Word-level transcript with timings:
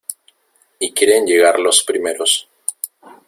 y 0.79 0.93
quieren 0.95 1.27
llegar 1.27 1.59
los 1.59 1.83
primeros. 1.83 2.49